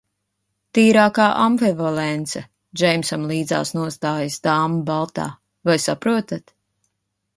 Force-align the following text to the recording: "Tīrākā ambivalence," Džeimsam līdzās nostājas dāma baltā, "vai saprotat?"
"Tīrākā 0.77 1.25
ambivalence," 1.47 2.41
Džeimsam 2.81 3.27
līdzās 3.33 3.75
nostājas 3.81 4.39
dāma 4.49 4.83
baltā, 4.89 5.27
"vai 5.71 5.81
saprotat?" 5.89 6.57